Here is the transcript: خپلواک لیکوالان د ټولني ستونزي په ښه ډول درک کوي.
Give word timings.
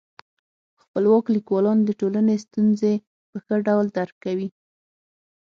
خپلواک 0.81 1.25
لیکوالان 1.35 1.77
د 1.83 1.89
ټولني 1.99 2.35
ستونزي 2.45 2.93
په 3.29 3.37
ښه 3.45 3.55
ډول 3.67 3.85
درک 3.97 4.15
کوي. 4.25 4.47